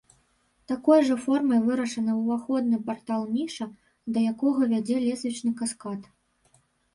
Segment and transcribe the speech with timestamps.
[0.69, 3.67] Такой жа формай вырашаны ўваходны партал-ніша,
[4.17, 6.01] да якога вядзе лесвічны каскад.